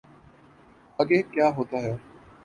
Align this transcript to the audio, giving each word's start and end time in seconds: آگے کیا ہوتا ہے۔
آگے 0.99 1.21
کیا 1.31 1.47
ہوتا 1.57 1.77
ہے۔ 1.81 1.93